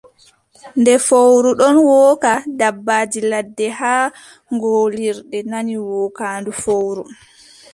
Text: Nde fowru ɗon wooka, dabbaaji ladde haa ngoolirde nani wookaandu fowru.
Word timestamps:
Nde 0.79 0.93
fowru 1.07 1.49
ɗon 1.59 1.77
wooka, 1.89 2.31
dabbaaji 2.59 3.19
ladde 3.31 3.65
haa 3.79 4.05
ngoolirde 4.53 5.37
nani 5.51 5.75
wookaandu 5.89 6.51
fowru. 6.63 7.03